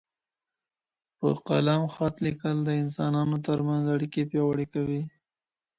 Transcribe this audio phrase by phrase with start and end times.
[1.17, 5.03] په قلم خط لیکل د انسانانو ترمنځ اړیکي پیاوړي کوي.